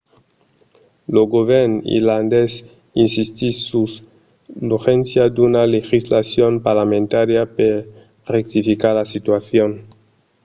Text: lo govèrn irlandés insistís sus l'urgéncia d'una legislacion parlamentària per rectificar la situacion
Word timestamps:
lo 1.13 1.23
govèrn 1.35 1.73
irlandés 1.97 2.51
insistís 3.03 3.55
sus 3.69 3.91
l'urgéncia 4.67 5.23
d'una 5.35 5.63
legislacion 5.75 6.53
parlamentària 6.67 7.43
per 7.57 7.73
rectificar 8.35 8.91
la 8.99 9.05
situacion 9.13 9.69